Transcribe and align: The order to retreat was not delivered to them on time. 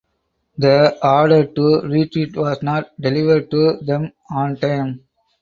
The 0.57 0.97
order 1.07 1.45
to 1.45 1.81
retreat 1.81 2.35
was 2.35 2.63
not 2.63 2.89
delivered 2.99 3.51
to 3.51 3.77
them 3.83 4.11
on 4.31 4.55
time. 4.57 5.01